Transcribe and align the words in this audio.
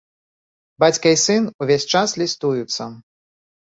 Бацька 0.83 1.07
і 1.15 1.19
сын 1.25 1.43
увесь 1.65 1.87
час 1.97 2.09
лістуюцца. 2.23 2.83